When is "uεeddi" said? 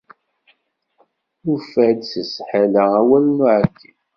3.45-3.89